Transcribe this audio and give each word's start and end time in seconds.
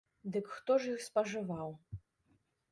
Дык 0.35 0.47
хто 0.55 0.77
ж 0.85 0.95
іх 0.95 1.05
спажываў? 1.09 1.69